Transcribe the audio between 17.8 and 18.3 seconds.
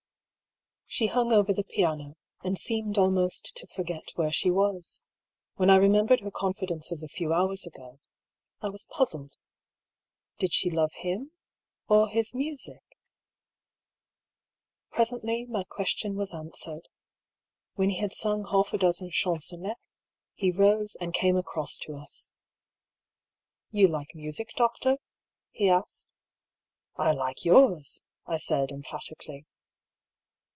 he had